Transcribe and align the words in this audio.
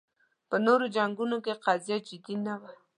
په 0.49 0.55
نورو 0.65 0.85
جنګونو 0.95 1.37
کې 1.45 1.61
قضیه 1.65 1.97
جدي 2.07 2.35
نه 2.45 2.55
وه 2.61 2.71